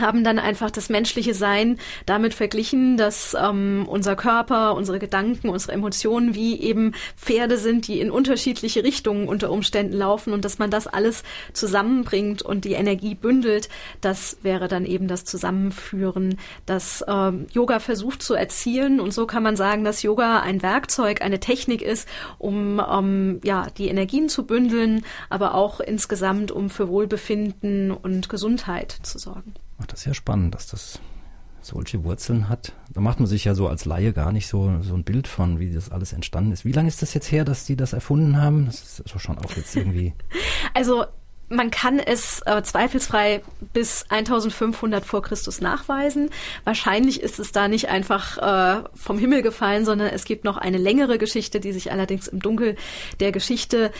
haben 0.00 0.24
dann 0.24 0.38
einfach 0.38 0.70
das 0.70 0.88
menschliche 0.88 1.34
Sein 1.34 1.78
damit 2.06 2.32
verglichen, 2.32 2.96
dass 2.96 3.36
ähm, 3.38 3.84
unser 3.86 4.16
Körper, 4.16 4.74
unsere 4.74 4.98
Gedanken, 4.98 5.50
unsere 5.50 5.72
Emotionen 5.72 6.34
wie 6.34 6.60
eben 6.60 6.92
Pferde 7.16 7.58
sind, 7.58 7.88
die 7.88 8.00
in 8.00 8.10
unterschiedliche 8.10 8.84
Richtungen 8.84 9.28
unter 9.28 9.50
Umständen 9.50 9.96
laufen 9.96 10.32
und 10.32 10.44
dass 10.44 10.58
man 10.58 10.70
das 10.70 10.86
alles 10.86 11.24
zusammenbringt 11.52 12.40
und 12.40 12.64
die 12.64 12.72
Energie 12.72 13.14
bündelt, 13.14 13.68
das 14.00 14.38
wäre 14.42 14.66
dann 14.66 14.86
eben 14.86 15.08
das 15.08 15.24
Zusammenführen, 15.24 16.38
das 16.64 17.04
ähm, 17.06 17.46
Yoga 17.52 17.78
versucht 17.78 18.22
zu 18.22 18.34
erzielen 18.34 18.98
und 18.98 19.12
so 19.12 19.26
kann 19.26 19.42
man 19.42 19.56
sagen, 19.56 19.84
dass 19.84 20.02
Yoga 20.02 20.40
ein 20.40 20.62
Werkzeug, 20.62 21.20
eine 21.20 21.38
Technik 21.38 21.82
ist, 21.82 22.08
um 22.38 22.80
ähm, 22.90 23.40
ja 23.44 23.66
die 23.76 23.88
Energien 23.88 24.30
zu 24.30 24.46
bündeln, 24.46 25.04
aber 25.28 25.54
auch 25.54 25.80
insgesamt 25.80 26.50
um 26.50 26.70
für 26.70 26.88
Wohlbefinden 26.88 27.90
und 27.90 28.30
Gesundheit 28.30 28.96
zu 29.02 29.18
sorgen. 29.18 29.54
Ach, 29.82 29.86
das 29.86 30.00
ist 30.00 30.06
ja 30.06 30.14
spannend, 30.14 30.54
dass 30.54 30.68
das 30.68 31.00
solche 31.60 32.04
Wurzeln 32.04 32.48
hat. 32.48 32.72
Da 32.92 33.00
macht 33.00 33.20
man 33.20 33.26
sich 33.26 33.44
ja 33.44 33.54
so 33.54 33.68
als 33.68 33.84
Laie 33.84 34.12
gar 34.12 34.32
nicht 34.32 34.48
so, 34.48 34.80
so 34.80 34.94
ein 34.94 35.04
Bild 35.04 35.28
von, 35.28 35.58
wie 35.58 35.72
das 35.72 35.90
alles 35.90 36.12
entstanden 36.12 36.52
ist. 36.52 36.64
Wie 36.64 36.72
lange 36.72 36.88
ist 36.88 37.02
das 37.02 37.14
jetzt 37.14 37.30
her, 37.30 37.44
dass 37.44 37.64
die 37.64 37.76
das 37.76 37.92
erfunden 37.92 38.40
haben? 38.40 38.66
Das 38.66 39.00
ist 39.00 39.20
schon 39.20 39.38
auch 39.38 39.52
jetzt 39.56 39.74
irgendwie. 39.76 40.14
Also 40.74 41.04
man 41.48 41.70
kann 41.70 41.98
es 41.98 42.40
äh, 42.46 42.62
zweifelsfrei 42.62 43.42
bis 43.74 44.06
1500 44.08 45.04
vor 45.04 45.22
Christus 45.22 45.60
nachweisen. 45.60 46.30
Wahrscheinlich 46.64 47.20
ist 47.20 47.38
es 47.38 47.52
da 47.52 47.68
nicht 47.68 47.88
einfach 47.88 48.38
äh, 48.38 48.84
vom 48.94 49.18
Himmel 49.18 49.42
gefallen, 49.42 49.84
sondern 49.84 50.08
es 50.08 50.24
gibt 50.24 50.44
noch 50.44 50.56
eine 50.56 50.78
längere 50.78 51.18
Geschichte, 51.18 51.60
die 51.60 51.72
sich 51.72 51.92
allerdings 51.92 52.26
im 52.28 52.40
Dunkel 52.40 52.76
der 53.20 53.32
Geschichte 53.32 53.92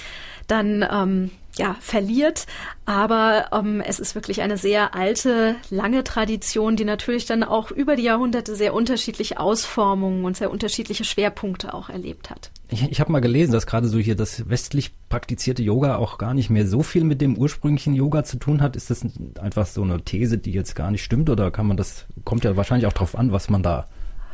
dann 0.46 0.86
ähm, 0.90 1.30
ja, 1.58 1.76
verliert. 1.80 2.46
Aber 2.86 3.46
ähm, 3.52 3.80
es 3.80 4.00
ist 4.00 4.14
wirklich 4.14 4.42
eine 4.42 4.56
sehr 4.56 4.94
alte, 4.94 5.56
lange 5.70 6.02
Tradition, 6.02 6.76
die 6.76 6.84
natürlich 6.84 7.26
dann 7.26 7.44
auch 7.44 7.70
über 7.70 7.96
die 7.96 8.02
Jahrhunderte 8.04 8.56
sehr 8.56 8.74
unterschiedliche 8.74 9.38
Ausformungen 9.38 10.24
und 10.24 10.36
sehr 10.36 10.50
unterschiedliche 10.50 11.04
Schwerpunkte 11.04 11.74
auch 11.74 11.88
erlebt 11.88 12.30
hat. 12.30 12.50
Ich, 12.70 12.90
ich 12.90 13.00
habe 13.00 13.12
mal 13.12 13.20
gelesen, 13.20 13.52
dass 13.52 13.66
gerade 13.66 13.88
so 13.88 13.98
hier 13.98 14.16
das 14.16 14.48
westlich 14.48 14.92
praktizierte 15.08 15.62
Yoga 15.62 15.96
auch 15.96 16.18
gar 16.18 16.34
nicht 16.34 16.50
mehr 16.50 16.66
so 16.66 16.82
viel 16.82 17.04
mit 17.04 17.20
dem 17.20 17.36
ursprünglichen 17.36 17.94
Yoga 17.94 18.24
zu 18.24 18.38
tun 18.38 18.62
hat. 18.62 18.74
Ist 18.76 18.90
das 18.90 19.04
einfach 19.40 19.66
so 19.66 19.82
eine 19.82 20.02
These, 20.02 20.38
die 20.38 20.52
jetzt 20.52 20.74
gar 20.74 20.90
nicht 20.90 21.04
stimmt 21.04 21.28
oder 21.28 21.50
kann 21.50 21.66
man 21.66 21.76
das, 21.76 22.06
kommt 22.24 22.44
ja 22.44 22.56
wahrscheinlich 22.56 22.86
auch 22.86 22.92
drauf 22.92 23.16
an, 23.16 23.32
was 23.32 23.50
man 23.50 23.62
da 23.62 23.88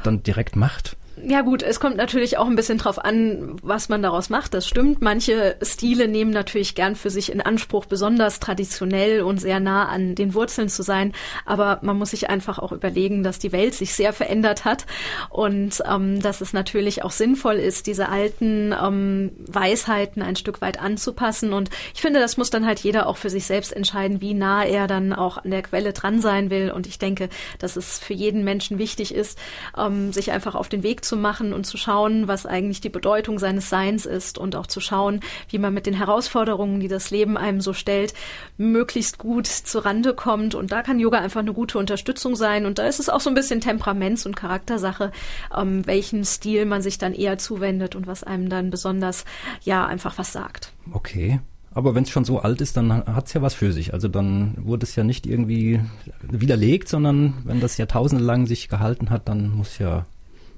dann 0.04 0.22
direkt 0.22 0.54
macht? 0.54 0.96
Ja 1.24 1.40
gut, 1.42 1.62
es 1.62 1.80
kommt 1.80 1.96
natürlich 1.96 2.38
auch 2.38 2.46
ein 2.46 2.56
bisschen 2.56 2.78
drauf 2.78 3.04
an, 3.04 3.56
was 3.62 3.88
man 3.88 4.02
daraus 4.02 4.30
macht. 4.30 4.54
Das 4.54 4.66
stimmt. 4.66 5.00
Manche 5.02 5.56
Stile 5.62 6.08
nehmen 6.08 6.30
natürlich 6.30 6.74
gern 6.74 6.96
für 6.96 7.10
sich 7.10 7.32
in 7.32 7.40
Anspruch, 7.40 7.86
besonders 7.86 8.40
traditionell 8.40 9.22
und 9.22 9.40
sehr 9.40 9.60
nah 9.60 9.88
an 9.88 10.14
den 10.14 10.34
Wurzeln 10.34 10.68
zu 10.68 10.82
sein. 10.82 11.12
Aber 11.46 11.78
man 11.82 11.96
muss 11.96 12.10
sich 12.10 12.30
einfach 12.30 12.58
auch 12.58 12.72
überlegen, 12.72 13.22
dass 13.22 13.38
die 13.38 13.52
Welt 13.52 13.74
sich 13.74 13.94
sehr 13.94 14.12
verändert 14.12 14.64
hat 14.64 14.86
und 15.30 15.82
ähm, 15.88 16.20
dass 16.20 16.40
es 16.40 16.52
natürlich 16.52 17.02
auch 17.02 17.10
sinnvoll 17.10 17.56
ist, 17.56 17.86
diese 17.86 18.08
alten 18.08 18.74
ähm, 18.80 19.32
Weisheiten 19.46 20.22
ein 20.22 20.36
Stück 20.36 20.60
weit 20.60 20.80
anzupassen. 20.80 21.52
Und 21.52 21.70
ich 21.94 22.00
finde, 22.00 22.20
das 22.20 22.36
muss 22.36 22.50
dann 22.50 22.66
halt 22.66 22.80
jeder 22.80 23.06
auch 23.06 23.16
für 23.16 23.30
sich 23.30 23.46
selbst 23.46 23.72
entscheiden, 23.72 24.20
wie 24.20 24.34
nah 24.34 24.64
er 24.64 24.86
dann 24.86 25.12
auch 25.12 25.38
an 25.38 25.50
der 25.50 25.62
Quelle 25.62 25.92
dran 25.92 26.20
sein 26.20 26.50
will. 26.50 26.70
Und 26.70 26.86
ich 26.86 26.98
denke, 26.98 27.28
dass 27.58 27.76
es 27.76 27.98
für 27.98 28.14
jeden 28.14 28.44
Menschen 28.44 28.78
wichtig 28.78 29.14
ist, 29.14 29.38
ähm, 29.76 30.12
sich 30.12 30.30
einfach 30.30 30.54
auf 30.54 30.68
den 30.68 30.82
Weg 30.82 31.04
zu 31.04 31.07
zu 31.08 31.16
machen 31.16 31.52
und 31.52 31.64
zu 31.64 31.76
schauen, 31.76 32.28
was 32.28 32.46
eigentlich 32.46 32.80
die 32.80 32.90
Bedeutung 32.90 33.38
seines 33.38 33.68
Seins 33.68 34.06
ist 34.06 34.38
und 34.38 34.54
auch 34.54 34.66
zu 34.66 34.80
schauen, 34.80 35.20
wie 35.48 35.58
man 35.58 35.74
mit 35.74 35.86
den 35.86 35.94
Herausforderungen, 35.94 36.80
die 36.80 36.88
das 36.88 37.10
Leben 37.10 37.36
einem 37.36 37.60
so 37.60 37.72
stellt, 37.72 38.14
möglichst 38.58 39.18
gut 39.18 39.46
zu 39.46 39.78
Rande 39.84 40.14
kommt. 40.14 40.54
Und 40.54 40.70
da 40.70 40.82
kann 40.82 41.00
Yoga 41.00 41.18
einfach 41.18 41.40
eine 41.40 41.54
gute 41.54 41.78
Unterstützung 41.78 42.36
sein. 42.36 42.66
Und 42.66 42.78
da 42.78 42.86
ist 42.86 43.00
es 43.00 43.08
auch 43.08 43.20
so 43.20 43.30
ein 43.30 43.34
bisschen 43.34 43.60
Temperaments- 43.60 44.26
und 44.26 44.36
Charaktersache, 44.36 45.10
ähm, 45.56 45.86
welchen 45.86 46.24
Stil 46.24 46.66
man 46.66 46.82
sich 46.82 46.98
dann 46.98 47.14
eher 47.14 47.38
zuwendet 47.38 47.96
und 47.96 48.06
was 48.06 48.22
einem 48.22 48.48
dann 48.48 48.70
besonders, 48.70 49.24
ja, 49.62 49.86
einfach 49.86 50.18
was 50.18 50.32
sagt. 50.32 50.72
Okay. 50.92 51.40
Aber 51.72 51.94
wenn 51.94 52.04
es 52.04 52.10
schon 52.10 52.24
so 52.24 52.40
alt 52.40 52.60
ist, 52.60 52.76
dann 52.76 53.06
hat 53.06 53.26
es 53.28 53.34
ja 53.34 53.42
was 53.42 53.54
für 53.54 53.72
sich. 53.72 53.92
Also 53.92 54.08
dann 54.08 54.54
wurde 54.58 54.84
es 54.84 54.96
ja 54.96 55.04
nicht 55.04 55.26
irgendwie 55.26 55.80
widerlegt, 56.22 56.88
sondern 56.88 57.34
wenn 57.44 57.60
das 57.60 57.76
Jahrtausende 57.76 58.24
lang 58.24 58.46
sich 58.46 58.68
gehalten 58.68 59.10
hat, 59.10 59.28
dann 59.28 59.50
muss 59.50 59.78
ja 59.78 60.06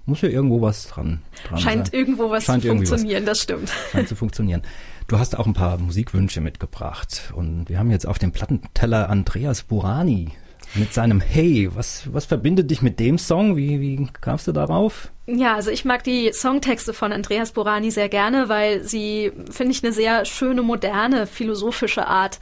muss 0.07 0.23
ja 0.23 0.29
irgendwo 0.29 0.61
was 0.61 0.87
dran, 0.89 1.23
dran 1.47 1.59
Scheint 1.59 1.87
sein. 1.89 2.01
irgendwo 2.01 2.31
was 2.31 2.45
Scheint 2.45 2.63
zu 2.63 2.69
funktionieren, 2.69 3.23
was. 3.23 3.31
das 3.31 3.43
stimmt. 3.43 3.71
Scheint 3.93 4.09
zu 4.09 4.17
funktionieren. 4.17 4.63
Du 5.09 5.19
hast 5.19 5.37
auch 5.39 5.47
ein 5.47 5.55
paar 5.55 5.79
Musikwünsche 5.79 6.41
mitgebracht 6.41 7.33
und 7.35 7.69
wir 7.69 7.79
haben 7.79 7.91
jetzt 7.91 8.07
auf 8.07 8.19
dem 8.19 8.33
Plattenteller 8.33 9.09
Andreas 9.11 9.63
Burani 9.63 10.33
mit 10.75 10.93
seinem 10.95 11.21
Hey. 11.21 11.69
Was, 11.75 12.13
was 12.13 12.27
verbindet 12.27 12.71
dich 12.71 12.83
mit 12.83 13.01
dem 13.01 13.19
Song? 13.19 13.57
Wie, 13.57 13.81
wie 13.81 14.07
kamst 14.21 14.47
du 14.47 14.53
darauf? 14.53 15.11
Ja, 15.33 15.55
also 15.55 15.71
ich 15.71 15.85
mag 15.85 16.03
die 16.03 16.33
Songtexte 16.33 16.93
von 16.93 17.13
Andreas 17.13 17.53
Borani 17.53 17.93
sehr 17.93 18.09
gerne, 18.09 18.49
weil 18.49 18.83
sie, 18.83 19.31
finde 19.51 19.73
ich, 19.73 19.85
eine 19.85 19.93
sehr 19.93 20.25
schöne, 20.25 20.63
moderne, 20.63 21.29
philosophische 21.29 22.09
Art 22.09 22.41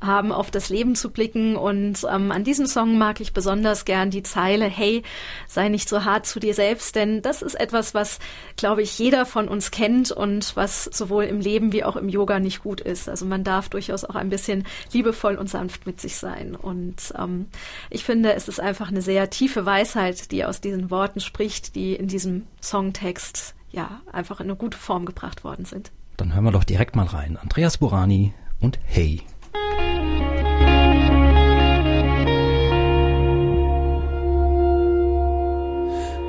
haben, 0.00 0.30
auf 0.30 0.50
das 0.50 0.68
Leben 0.68 0.94
zu 0.94 1.10
blicken. 1.10 1.56
Und 1.56 2.06
ähm, 2.08 2.30
an 2.30 2.44
diesem 2.44 2.66
Song 2.66 2.98
mag 2.98 3.20
ich 3.20 3.32
besonders 3.32 3.84
gern 3.84 4.10
die 4.10 4.22
Zeile, 4.22 4.66
hey, 4.66 5.02
sei 5.48 5.68
nicht 5.68 5.88
so 5.88 6.04
hart 6.04 6.26
zu 6.26 6.38
dir 6.38 6.54
selbst, 6.54 6.94
denn 6.94 7.22
das 7.22 7.42
ist 7.42 7.58
etwas, 7.58 7.94
was, 7.94 8.20
glaube 8.56 8.82
ich, 8.82 8.96
jeder 8.98 9.26
von 9.26 9.48
uns 9.48 9.72
kennt 9.72 10.12
und 10.12 10.54
was 10.54 10.84
sowohl 10.84 11.24
im 11.24 11.40
Leben 11.40 11.72
wie 11.72 11.82
auch 11.82 11.96
im 11.96 12.08
Yoga 12.08 12.38
nicht 12.38 12.62
gut 12.62 12.80
ist. 12.80 13.08
Also 13.08 13.26
man 13.26 13.42
darf 13.42 13.68
durchaus 13.68 14.04
auch 14.04 14.14
ein 14.14 14.30
bisschen 14.30 14.64
liebevoll 14.92 15.34
und 15.34 15.50
sanft 15.50 15.86
mit 15.86 16.00
sich 16.00 16.16
sein. 16.16 16.54
Und 16.54 17.12
ähm, 17.18 17.46
ich 17.90 18.04
finde, 18.04 18.34
es 18.34 18.46
ist 18.46 18.60
einfach 18.60 18.88
eine 18.88 19.02
sehr 19.02 19.30
tiefe 19.30 19.66
Weisheit, 19.66 20.30
die 20.30 20.44
aus 20.44 20.60
diesen 20.60 20.90
Worten 20.90 21.20
spricht, 21.20 21.74
die 21.74 21.94
in 21.94 22.06
diesem 22.06 22.27
diesem 22.28 22.46
Songtext 22.62 23.54
ja 23.70 24.02
einfach 24.12 24.40
in 24.40 24.46
eine 24.46 24.56
gute 24.56 24.76
Form 24.76 25.06
gebracht 25.06 25.44
worden 25.44 25.64
sind. 25.64 25.92
Dann 26.16 26.34
hören 26.34 26.44
wir 26.44 26.52
doch 26.52 26.64
direkt 26.64 26.94
mal 26.96 27.06
rein. 27.06 27.38
Andreas 27.40 27.78
Burani 27.78 28.34
und 28.60 28.78
Hey. 28.84 29.22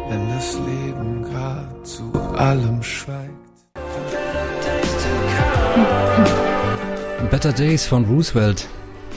Wenn 0.07 0.29
das 0.29 0.55
Leben 0.55 1.23
grad 1.23 1.87
zu 1.87 2.11
allem 2.37 2.81
schweigt. 2.81 3.33
Better 7.29 7.53
Days 7.53 7.85
von 7.85 8.05
Roosevelt. 8.05 8.67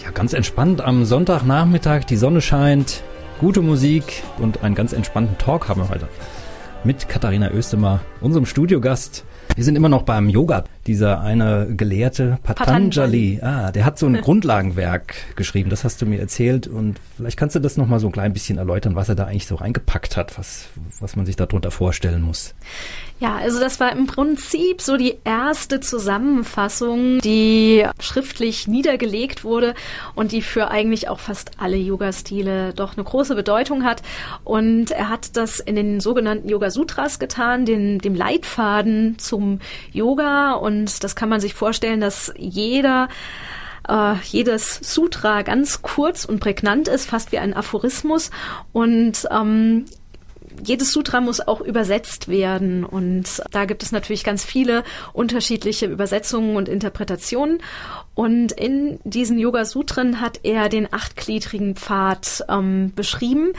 Ja, 0.04 0.10
ganz 0.10 0.32
entspannt 0.32 0.80
am 0.80 1.04
Sonntagnachmittag, 1.04 2.04
die 2.04 2.16
Sonne 2.16 2.42
scheint, 2.42 3.02
gute 3.40 3.62
Musik 3.62 4.22
und 4.38 4.62
einen 4.62 4.74
ganz 4.74 4.92
entspannten 4.92 5.38
Talk 5.38 5.68
haben 5.68 5.80
wir 5.80 5.88
heute 5.88 6.08
mit 6.84 7.08
Katharina 7.08 7.50
Östemer, 7.50 8.00
unserem 8.20 8.46
Studiogast. 8.46 9.24
Wir 9.54 9.64
sind 9.64 9.76
immer 9.76 9.88
noch 9.88 10.02
beim 10.02 10.28
Yoga. 10.28 10.64
Dieser 10.86 11.20
eine 11.20 11.68
Gelehrte 11.76 12.38
Patanjali, 12.42 13.36
Patanjali. 13.36 13.40
ah, 13.42 13.70
der 13.70 13.84
hat 13.84 13.98
so 13.98 14.06
ein 14.06 14.20
Grundlagenwerk 14.20 15.14
geschrieben, 15.36 15.70
das 15.70 15.84
hast 15.84 16.02
du 16.02 16.06
mir 16.06 16.18
erzählt 16.18 16.66
und 16.66 16.98
vielleicht 17.16 17.38
kannst 17.38 17.54
du 17.54 17.60
das 17.60 17.76
noch 17.76 17.86
mal 17.86 18.00
so 18.00 18.08
ein 18.08 18.12
klein 18.12 18.32
bisschen 18.32 18.58
erläutern, 18.58 18.94
was 18.96 19.08
er 19.08 19.14
da 19.14 19.24
eigentlich 19.24 19.46
so 19.46 19.54
reingepackt 19.54 20.16
hat, 20.16 20.36
was, 20.38 20.68
was 21.00 21.14
man 21.14 21.26
sich 21.26 21.36
darunter 21.36 21.70
vorstellen 21.70 22.22
muss. 22.22 22.54
Ja, 23.22 23.36
also 23.36 23.60
das 23.60 23.78
war 23.78 23.92
im 23.92 24.08
Prinzip 24.08 24.80
so 24.80 24.96
die 24.96 25.14
erste 25.22 25.78
Zusammenfassung, 25.78 27.20
die 27.20 27.86
schriftlich 28.00 28.66
niedergelegt 28.66 29.44
wurde 29.44 29.74
und 30.16 30.32
die 30.32 30.42
für 30.42 30.72
eigentlich 30.72 31.08
auch 31.08 31.20
fast 31.20 31.52
alle 31.58 31.76
Yoga-Stile 31.76 32.74
doch 32.74 32.96
eine 32.96 33.04
große 33.04 33.36
Bedeutung 33.36 33.84
hat. 33.84 34.02
Und 34.42 34.90
er 34.90 35.08
hat 35.08 35.36
das 35.36 35.60
in 35.60 35.76
den 35.76 36.00
sogenannten 36.00 36.48
Yoga 36.48 36.72
Sutras 36.72 37.20
getan, 37.20 37.64
den, 37.64 38.00
dem 38.00 38.16
Leitfaden 38.16 39.20
zum 39.20 39.60
Yoga. 39.92 40.54
Und 40.54 40.71
das 41.00 41.16
kann 41.16 41.28
man 41.28 41.40
sich 41.40 41.54
vorstellen, 41.54 42.00
dass 42.00 42.32
jeder 42.36 43.08
äh, 43.88 44.14
jedes 44.24 44.80
Sutra 44.82 45.42
ganz 45.42 45.82
kurz 45.82 46.24
und 46.24 46.40
prägnant 46.40 46.88
ist, 46.88 47.08
fast 47.08 47.32
wie 47.32 47.38
ein 47.38 47.54
Aphorismus. 47.54 48.30
Und 48.72 49.26
ähm, 49.30 49.86
jedes 50.64 50.92
Sutra 50.92 51.20
muss 51.20 51.40
auch 51.40 51.60
übersetzt 51.60 52.28
werden 52.28 52.84
und 52.84 53.42
da 53.50 53.64
gibt 53.64 53.82
es 53.82 53.92
natürlich 53.92 54.24
ganz 54.24 54.44
viele 54.44 54.84
unterschiedliche 55.12 55.86
Übersetzungen 55.86 56.56
und 56.56 56.68
Interpretationen. 56.68 57.60
Und 58.14 58.52
in 58.52 59.00
diesen 59.04 59.38
Yoga-Sutren 59.38 60.20
hat 60.20 60.40
er 60.42 60.68
den 60.68 60.92
achtgliedrigen 60.92 61.76
Pfad 61.76 62.44
ähm, 62.48 62.92
beschrieben, 62.94 63.52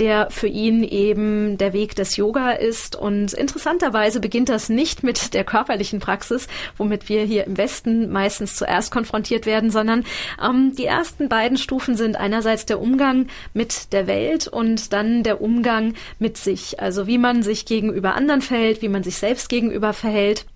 der 0.00 0.30
für 0.30 0.48
ihn 0.48 0.82
eben 0.82 1.58
der 1.58 1.72
Weg 1.72 1.94
des 1.94 2.16
Yoga 2.16 2.50
ist. 2.50 2.96
Und 2.96 3.32
interessanterweise 3.32 4.18
beginnt 4.18 4.48
das 4.48 4.68
nicht 4.68 5.04
mit 5.04 5.32
der 5.32 5.44
körperlichen 5.44 6.00
Praxis, 6.00 6.48
womit 6.76 7.08
wir 7.08 7.22
hier 7.22 7.46
im 7.46 7.56
Westen 7.56 8.10
meistens 8.10 8.56
zuerst 8.56 8.90
konfrontiert 8.90 9.46
werden, 9.46 9.70
sondern 9.70 10.04
ähm, 10.44 10.74
die 10.76 10.86
ersten 10.86 11.28
beiden 11.28 11.56
Stufen 11.56 11.96
sind 11.96 12.16
einerseits 12.16 12.66
der 12.66 12.80
Umgang 12.80 13.28
mit 13.54 13.92
der 13.92 14.08
Welt 14.08 14.48
und 14.48 14.92
dann 14.92 15.22
der 15.22 15.40
Umgang 15.40 15.94
mit 16.18 16.36
sich. 16.44 16.80
Also 16.80 17.06
wie 17.06 17.18
man 17.18 17.42
sich 17.42 17.66
gegenüber 17.66 18.14
anderen 18.14 18.42
verhält, 18.42 18.82
wie 18.82 18.88
man 18.88 19.02
sich 19.02 19.16
selbst 19.16 19.48
gegenüber 19.48 19.92
verhält. 19.92 20.46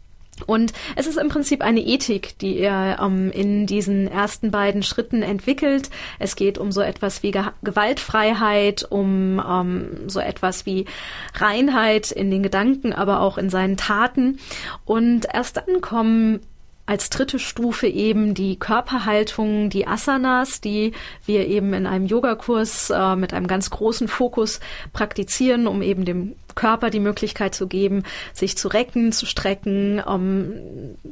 Und 0.46 0.72
es 0.96 1.06
ist 1.06 1.16
im 1.16 1.28
Prinzip 1.28 1.62
eine 1.62 1.80
Ethik, 1.80 2.38
die 2.38 2.58
er 2.58 2.98
ähm, 3.00 3.30
in 3.30 3.66
diesen 3.66 4.08
ersten 4.08 4.50
beiden 4.50 4.82
Schritten 4.82 5.22
entwickelt. 5.22 5.90
Es 6.18 6.36
geht 6.36 6.58
um 6.58 6.72
so 6.72 6.80
etwas 6.80 7.22
wie 7.22 7.30
Ge 7.30 7.44
Gewaltfreiheit, 7.62 8.86
um 8.90 9.42
ähm, 9.46 10.08
so 10.08 10.20
etwas 10.20 10.66
wie 10.66 10.86
Reinheit 11.34 12.10
in 12.10 12.30
den 12.30 12.42
Gedanken, 12.42 12.92
aber 12.92 13.20
auch 13.20 13.38
in 13.38 13.48
seinen 13.48 13.76
Taten. 13.76 14.38
Und 14.84 15.26
erst 15.32 15.58
dann 15.58 15.80
kommen 15.80 16.40
als 16.86 17.08
dritte 17.08 17.38
Stufe 17.38 17.86
eben 17.86 18.34
die 18.34 18.58
Körperhaltung, 18.58 19.70
die 19.70 19.86
Asanas, 19.86 20.60
die 20.60 20.92
wir 21.24 21.46
eben 21.46 21.72
in 21.72 21.86
einem 21.86 22.06
Yogakurs 22.06 22.90
äh, 22.90 23.16
mit 23.16 23.32
einem 23.32 23.46
ganz 23.46 23.70
großen 23.70 24.08
Fokus 24.08 24.60
praktizieren, 24.92 25.66
um 25.66 25.80
eben 25.80 26.04
dem 26.04 26.36
Körper 26.54 26.90
die 26.90 27.00
Möglichkeit 27.00 27.54
zu 27.54 27.66
geben, 27.66 28.04
sich 28.32 28.56
zu 28.56 28.68
recken, 28.68 29.12
zu 29.12 29.26
strecken, 29.26 30.00
um 30.00 30.54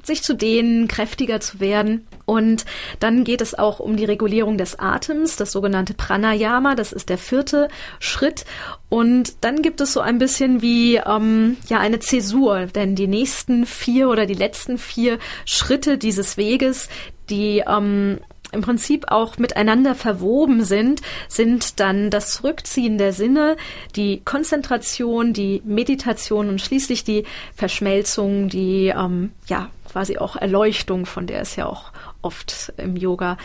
sich 0.02 0.22
zu 0.22 0.34
dehnen, 0.34 0.88
kräftiger 0.88 1.40
zu 1.40 1.60
werden. 1.60 2.06
Und 2.24 2.64
dann 3.00 3.24
geht 3.24 3.40
es 3.40 3.58
auch 3.58 3.80
um 3.80 3.96
die 3.96 4.04
Regulierung 4.04 4.58
des 4.58 4.78
Atems, 4.78 5.36
das 5.36 5.52
sogenannte 5.52 5.94
Pranayama, 5.94 6.74
das 6.74 6.92
ist 6.92 7.08
der 7.08 7.18
vierte 7.18 7.68
Schritt. 7.98 8.44
Und 8.88 9.44
dann 9.44 9.62
gibt 9.62 9.80
es 9.80 9.92
so 9.92 10.00
ein 10.00 10.18
bisschen 10.18 10.62
wie 10.62 10.96
ähm, 10.96 11.56
ja 11.68 11.78
eine 11.78 11.98
Zäsur, 11.98 12.66
denn 12.66 12.94
die 12.94 13.06
nächsten 13.08 13.66
vier 13.66 14.08
oder 14.08 14.26
die 14.26 14.34
letzten 14.34 14.78
vier 14.78 15.18
Schritte 15.44 15.98
dieses 15.98 16.36
Weges, 16.36 16.88
die 17.30 17.62
ähm, 17.66 18.18
im 18.52 18.60
Prinzip 18.60 19.06
auch 19.08 19.38
miteinander 19.38 19.94
verwoben 19.94 20.62
sind, 20.62 21.00
sind 21.28 21.80
dann 21.80 22.10
das 22.10 22.32
Zurückziehen 22.34 22.98
der 22.98 23.12
Sinne, 23.12 23.56
die 23.96 24.20
Konzentration, 24.24 25.32
die 25.32 25.62
Meditation 25.64 26.48
und 26.48 26.60
schließlich 26.60 27.04
die 27.04 27.24
Verschmelzung, 27.54 28.48
die 28.48 28.88
ähm, 28.88 29.32
ja 29.46 29.70
quasi 29.90 30.18
auch 30.18 30.36
Erleuchtung, 30.36 31.06
von 31.06 31.26
der 31.26 31.40
es 31.40 31.56
ja 31.56 31.66
auch 31.66 31.92
oft 32.20 32.72
im 32.76 32.96
Yoga 32.96 33.36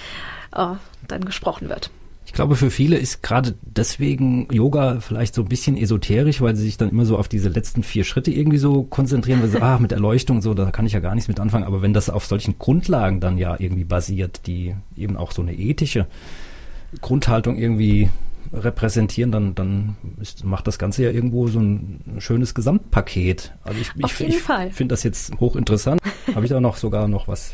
äh, 0.55 0.75
dann 1.07 1.25
gesprochen 1.25 1.69
wird. 1.69 1.89
Ich 2.27 2.34
glaube, 2.34 2.57
für 2.57 2.69
viele 2.69 2.98
ist 2.98 3.24
gerade 3.24 3.55
deswegen 3.62 4.50
Yoga 4.51 5.00
vielleicht 5.00 5.34
so 5.34 5.43
ein 5.43 5.48
bisschen 5.48 5.77
esoterisch, 5.77 6.41
weil 6.41 6.57
sie 6.57 6.63
sich 6.63 6.75
dann 6.75 6.89
immer 6.89 7.05
so 7.05 7.17
auf 7.17 7.29
diese 7.29 7.48
letzten 7.48 7.84
vier 7.84 8.03
Schritte 8.03 8.31
irgendwie 8.31 8.57
so 8.57 8.84
konzentrieren, 8.84 9.41
weil 9.41 9.48
sie, 9.48 9.62
ah, 9.62 9.79
mit 9.79 9.93
Erleuchtung 9.93 10.41
so, 10.41 10.53
da 10.53 10.69
kann 10.72 10.86
ich 10.86 10.91
ja 10.91 11.00
gar 11.00 11.15
nichts 11.15 11.29
mit 11.29 11.39
anfangen. 11.39 11.63
Aber 11.63 11.81
wenn 11.81 11.93
das 11.93 12.10
auf 12.10 12.25
solchen 12.25 12.60
Grundlagen 12.60 13.22
dann 13.22 13.38
ja 13.38 13.55
irgendwie 13.57 13.86
basiert, 13.86 14.41
die 14.46 14.75
eben 14.98 15.15
auch 15.15 15.31
so 15.31 15.41
eine 15.41 15.53
ethische 15.53 16.05
Grundhaltung 17.00 17.55
irgendwie 17.57 18.10
repräsentieren, 18.51 19.31
dann, 19.31 19.55
dann 19.55 19.96
ist, 20.19 20.43
macht 20.43 20.67
das 20.67 20.77
Ganze 20.77 21.03
ja 21.03 21.12
irgendwo 21.12 21.48
so 21.48 21.60
ein 21.60 22.17
schönes 22.19 22.53
Gesamtpaket. 22.53 23.53
Also 23.63 23.79
ich, 23.79 24.03
Auf 24.03 24.19
ich, 24.19 24.27
ich 24.27 24.41
finde 24.74 24.93
das 24.93 25.03
jetzt 25.03 25.34
hochinteressant. 25.39 26.01
Habe 26.36 26.46
ich 26.46 26.51
da 26.51 26.60
noch 26.60 26.75
sogar 26.75 27.07
noch 27.07 27.29
was 27.29 27.53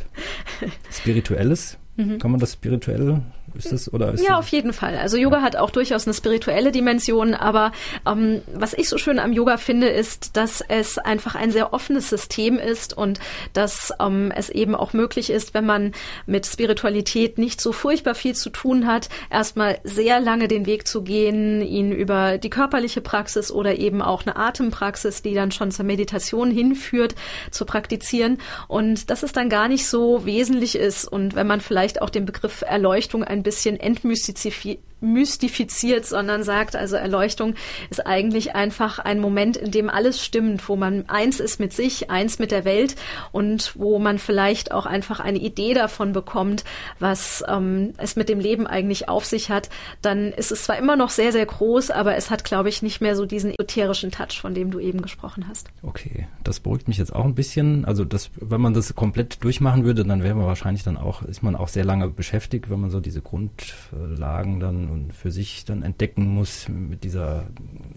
Spirituelles? 0.91 1.77
Mhm. 1.95 2.17
Kann 2.17 2.31
man 2.31 2.39
das 2.39 2.53
spirituell 2.53 3.21
ist 3.55 3.71
das, 3.71 3.93
oder 3.93 4.13
ist 4.13 4.23
ja, 4.25 4.37
auf 4.37 4.47
jeden 4.47 4.73
Fall. 4.73 4.97
Also 4.97 5.17
Yoga 5.17 5.37
ja. 5.37 5.43
hat 5.43 5.55
auch 5.55 5.69
durchaus 5.69 6.07
eine 6.07 6.13
spirituelle 6.13 6.71
Dimension, 6.71 7.33
aber 7.33 7.71
ähm, 8.05 8.41
was 8.53 8.73
ich 8.73 8.89
so 8.89 8.97
schön 8.97 9.19
am 9.19 9.33
Yoga 9.33 9.57
finde, 9.57 9.87
ist, 9.87 10.35
dass 10.35 10.61
es 10.61 10.97
einfach 10.97 11.35
ein 11.35 11.51
sehr 11.51 11.73
offenes 11.73 12.09
System 12.09 12.57
ist 12.57 12.97
und 12.97 13.19
dass 13.53 13.93
ähm, 13.99 14.31
es 14.35 14.49
eben 14.49 14.75
auch 14.75 14.93
möglich 14.93 15.29
ist, 15.29 15.53
wenn 15.53 15.65
man 15.65 15.91
mit 16.25 16.45
Spiritualität 16.45 17.37
nicht 17.37 17.61
so 17.61 17.71
furchtbar 17.71 18.15
viel 18.15 18.35
zu 18.35 18.49
tun 18.49 18.87
hat, 18.87 19.09
erstmal 19.29 19.79
sehr 19.83 20.19
lange 20.19 20.47
den 20.47 20.65
Weg 20.65 20.87
zu 20.87 21.03
gehen, 21.03 21.61
ihn 21.61 21.91
über 21.91 22.37
die 22.37 22.49
körperliche 22.49 23.01
Praxis 23.01 23.51
oder 23.51 23.77
eben 23.77 24.01
auch 24.01 24.23
eine 24.23 24.35
Atempraxis, 24.35 25.21
die 25.21 25.33
dann 25.33 25.51
schon 25.51 25.71
zur 25.71 25.85
Meditation 25.85 26.51
hinführt, 26.51 27.15
zu 27.51 27.65
praktizieren 27.65 28.39
und 28.67 29.09
dass 29.09 29.23
es 29.23 29.31
dann 29.31 29.49
gar 29.49 29.67
nicht 29.67 29.87
so 29.87 30.25
wesentlich 30.25 30.75
ist 30.75 31.05
und 31.05 31.35
wenn 31.35 31.47
man 31.47 31.61
vielleicht 31.61 32.01
auch 32.01 32.09
den 32.09 32.25
Begriff 32.25 32.63
Erleuchtung 32.65 33.23
ein 33.23 33.42
bisschen 33.43 33.79
entmystifiziert 33.79 34.79
mystifiziert, 35.03 36.05
sondern 36.05 36.43
sagt, 36.43 36.75
also 36.75 36.95
Erleuchtung 36.95 37.55
ist 37.89 38.05
eigentlich 38.05 38.55
einfach 38.55 38.99
ein 38.99 39.19
Moment, 39.19 39.57
in 39.57 39.71
dem 39.71 39.89
alles 39.89 40.23
stimmt, 40.23 40.67
wo 40.69 40.75
man 40.75 41.07
eins 41.09 41.39
ist 41.39 41.59
mit 41.59 41.73
sich, 41.73 42.09
eins 42.09 42.39
mit 42.39 42.51
der 42.51 42.65
Welt 42.65 42.95
und 43.31 43.73
wo 43.75 43.99
man 43.99 44.17
vielleicht 44.17 44.71
auch 44.71 44.85
einfach 44.85 45.19
eine 45.19 45.37
Idee 45.37 45.73
davon 45.73 46.13
bekommt, 46.13 46.63
was 46.99 47.43
ähm, 47.47 47.93
es 47.97 48.15
mit 48.15 48.29
dem 48.29 48.39
Leben 48.39 48.65
eigentlich 48.65 49.09
auf 49.09 49.25
sich 49.25 49.49
hat, 49.49 49.69
dann 50.01 50.31
ist 50.31 50.51
es 50.51 50.63
zwar 50.63 50.77
immer 50.77 50.95
noch 50.95 51.09
sehr, 51.09 51.31
sehr 51.31 51.45
groß, 51.45 51.91
aber 51.91 52.15
es 52.15 52.29
hat, 52.29 52.43
glaube 52.43 52.69
ich, 52.69 52.81
nicht 52.81 53.01
mehr 53.01 53.15
so 53.15 53.25
diesen 53.25 53.51
esoterischen 53.51 54.11
Touch, 54.11 54.39
von 54.39 54.53
dem 54.53 54.71
du 54.71 54.79
eben 54.79 55.01
gesprochen 55.01 55.45
hast. 55.49 55.67
Okay, 55.81 56.27
das 56.43 56.59
beruhigt 56.59 56.87
mich 56.87 56.97
jetzt 56.97 57.13
auch 57.13 57.25
ein 57.25 57.35
bisschen. 57.35 57.85
Also 57.85 58.05
das, 58.05 58.31
wenn 58.35 58.61
man 58.61 58.73
das 58.73 58.95
komplett 58.95 59.43
durchmachen 59.43 59.83
würde, 59.83 60.03
dann 60.03 60.23
wäre 60.23 60.35
man 60.35 60.45
wahrscheinlich 60.45 60.83
dann 60.83 60.97
auch, 60.97 61.21
ist 61.23 61.43
man 61.43 61.55
auch 61.55 61.67
sehr 61.67 61.85
lange 61.85 62.07
beschäftigt, 62.09 62.69
wenn 62.69 62.79
man 62.79 62.89
so 62.89 62.99
diese 62.99 63.21
Grundlagen 63.21 64.59
dann 64.59 64.92
und 64.93 65.13
für 65.13 65.31
sich 65.31 65.65
dann 65.65 65.83
entdecken 65.83 66.27
muss 66.27 66.69
mit 66.69 67.03
dieser 67.03 67.45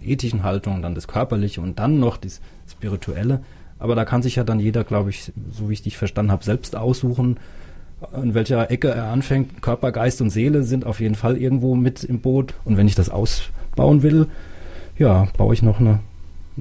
ethischen 0.03 0.43
Haltung, 0.43 0.83
dann 0.83 0.95
das 0.95 1.07
Körperliche 1.07 1.61
und 1.61 1.79
dann 1.79 2.01
noch 2.01 2.17
das 2.17 2.41
Spirituelle. 2.69 3.43
Aber 3.79 3.95
da 3.95 4.05
kann 4.05 4.23
sich 4.23 4.37
ja 4.37 4.45
dann 4.45 4.59
jeder, 4.59 4.85
glaube 4.85 5.11
ich, 5.11 5.33
so 5.51 5.69
wie 5.69 5.75
ich 5.75 5.83
dich 5.83 5.97
verstanden 5.99 6.33
habe, 6.33 6.45
selbst 6.45 6.75
aussuchen, 6.75 7.39
in 8.21 8.35
welcher 8.35 8.71
Ecke 8.71 8.89
er 8.89 9.11
anfängt. 9.11 9.63
Körper, 9.63 9.93
Geist 9.93 10.21
und 10.21 10.31
Seele 10.31 10.63
sind 10.63 10.85
auf 10.85 11.01
jeden 11.01 11.15
Fall 11.15 11.37
irgendwo 11.37 11.75
mit 11.75 12.05
im 12.05 12.21
Boot. 12.21 12.55
Und 12.65 12.77
wenn 12.77 12.89
ich 12.89 12.95
das 12.95 13.11
ausbauen 13.11 14.03
will, 14.03 14.27
ja, 14.99 15.29
baue 15.37 15.55
ich 15.55 15.63
noch 15.63 15.81
eine, 15.81 16.01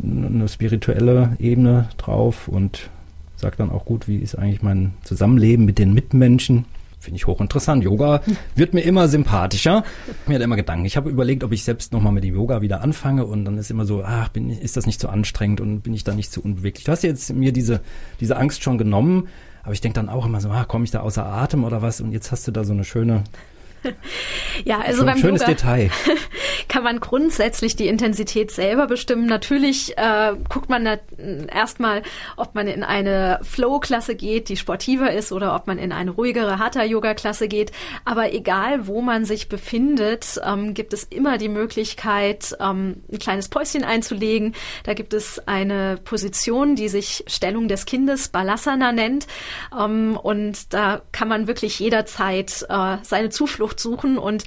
eine 0.01 0.48
spirituelle 0.48 1.36
Ebene 1.39 1.89
drauf 1.98 2.48
und 2.48 2.89
sage 3.38 3.56
dann 3.58 3.72
auch 3.72 3.86
gut, 3.86 4.08
wie 4.08 4.18
ist 4.18 4.36
eigentlich 4.36 4.62
mein 4.62 4.94
Zusammenleben 5.04 5.65
mit 5.65 5.80
den 5.80 5.94
Mitmenschen. 5.94 6.65
Finde 7.05 7.17
ich 7.17 7.27
hochinteressant. 7.27 7.83
Yoga 7.83 8.21
wird 8.55 8.74
mir 8.74 8.81
immer 8.81 9.07
sympathischer. 9.07 9.83
Mir 10.25 10.35
hat 10.35 10.41
immer 10.41 10.55
Gedanken. 10.55 10.85
Ich 10.85 10.97
habe 10.97 11.12
überlegt, 11.12 11.43
ob 11.43 11.51
ich 11.51 11.63
selbst 11.63 11.93
nochmal 11.93 12.12
mit 12.12 12.24
dem 12.24 12.33
Yoga 12.33 12.62
wieder 12.62 12.81
anfange 12.81 13.25
und 13.25 13.45
dann 13.45 13.59
ist 13.59 13.69
immer 13.69 13.85
so, 13.85 14.03
ach, 14.03 14.29
bin, 14.29 14.50
ist 14.50 14.75
das 14.75 14.88
nicht 14.88 15.00
zu 15.00 15.07
anstrengend 15.07 15.62
und 15.62 15.81
bin 15.81 15.93
ich 15.93 16.03
da 16.03 16.15
nicht 16.15 16.31
zu 16.31 16.41
unbeweglich. 16.41 16.83
Du 16.83 16.91
hast 16.91 17.03
jetzt 17.03 17.31
mir 17.31 17.53
diese, 17.53 17.81
diese 18.19 18.38
Angst 18.38 18.63
schon 18.63 18.79
genommen, 18.79 19.27
aber 19.62 19.74
ich 19.74 19.81
denke 19.81 19.97
dann 19.97 20.09
auch 20.09 20.25
immer 20.25 20.41
so, 20.41 20.50
ah, 20.50 20.65
komme 20.65 20.83
ich 20.83 20.91
da 20.91 21.01
außer 21.01 21.24
Atem 21.24 21.63
oder 21.63 21.83
was? 21.83 22.01
Und 22.01 22.12
jetzt 22.12 22.31
hast 22.31 22.47
du 22.47 22.51
da 22.51 22.63
so 22.63 22.74
eine 22.74 22.83
schöne 22.83 23.24
ja, 24.65 24.80
also 24.80 25.00
Schon 25.00 25.06
beim 25.08 25.18
schönes 25.18 25.42
Yoga 25.42 25.54
Detail. 25.54 25.92
kann 26.68 26.84
man 26.84 27.00
grundsätzlich 27.00 27.75
die 27.75 27.88
Intensität 27.88 28.51
selber 28.51 28.88
bestimmen. 28.88 29.27
Natürlich 29.27 29.98
äh, 29.98 30.34
guckt 30.50 30.70
man 30.70 30.86
erstmal, 31.48 32.01
ob 32.38 32.56
man 32.56 32.68
in 32.68 32.84
eine 32.84 33.39
Flow-Klasse 33.44 34.15
geht, 34.15 34.50
die 34.50 34.58
sportiver 34.58 35.12
ist, 35.12 35.32
oder 35.32 35.56
ob 35.56 35.68
man 35.68 35.77
in 35.77 35.92
eine 35.92 36.12
ruhigere 36.12 36.60
Hatha-Yoga-Klasse 36.60 37.48
geht. 37.48 37.72
Aber 38.04 38.34
egal, 38.34 38.88
wo 38.88 39.01
man 39.01 39.25
sich 39.25 39.50
befindet, 39.50 40.39
ähm, 40.46 40.74
gibt 40.74 40.94
es 40.94 41.04
immer 41.04 41.38
die 41.38 41.50
Möglichkeit, 41.50 42.56
ähm, 42.60 43.04
ein 43.12 43.20
kleines 43.20 43.50
Päuschen 43.50 43.84
einzulegen. 43.84 44.54
Da 44.84 44.94
gibt 44.94 45.13
es 45.13 45.48
eine 45.48 45.98
Position, 46.04 46.75
die 46.75 46.89
sich 46.89 47.24
Stellung 47.27 47.68
des 47.68 47.86
Kindes 47.86 48.30
Balasana 48.30 48.92
nennt. 48.92 49.27
Ähm, 49.77 50.18
und 50.22 50.74
da 50.74 51.01
kann 51.12 51.27
man 51.27 51.48
wirklich 51.48 51.80
jederzeit 51.80 52.65
äh, 52.70 52.98
seine 53.04 53.30
Zuflucht 53.30 53.75
Zuflucht 53.75 53.96
suchen. 53.96 54.17
Und 54.17 54.44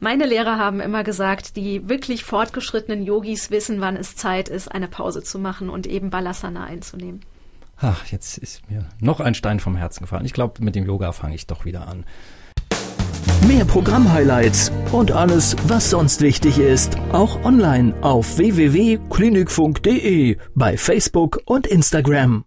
meine 0.00 0.26
Lehrer 0.26 0.58
haben 0.58 0.80
immer 0.80 1.04
gesagt, 1.04 1.56
die 1.56 1.88
wirklich 1.88 2.24
fortgeschrittenen 2.24 3.04
Yogis 3.04 3.50
wissen, 3.50 3.80
wann 3.80 3.96
es 3.96 4.16
Zeit 4.16 4.48
ist, 4.48 4.68
eine 4.68 4.88
Pause 4.88 5.22
zu 5.22 5.38
machen 5.38 5.70
und 5.70 5.86
eben 5.86 6.10
Balasana 6.10 6.64
einzunehmen. 6.64 7.20
Ach, 7.78 8.04
jetzt 8.06 8.38
ist 8.38 8.68
mir 8.70 8.88
noch 9.00 9.20
ein 9.20 9.34
Stein 9.34 9.60
vom 9.60 9.76
Herzen 9.76 10.02
gefallen. 10.04 10.24
Ich 10.24 10.32
glaube, 10.34 10.62
mit 10.62 10.76
dem 10.76 10.86
Yoga 10.86 11.12
fange 11.12 11.34
ich 11.34 11.46
doch 11.46 11.64
wieder 11.64 11.88
an. 11.88 12.04
Mehr 13.48 13.64
Programm-Highlights 13.64 14.70
und 14.92 15.10
alles, 15.10 15.56
was 15.66 15.90
sonst 15.90 16.20
wichtig 16.20 16.58
ist, 16.58 16.96
auch 17.10 17.42
online 17.44 17.92
auf 18.00 18.38
www.klinikfunk.de, 18.38 20.36
bei 20.54 20.76
Facebook 20.76 21.40
und 21.46 21.66
Instagram. 21.66 22.44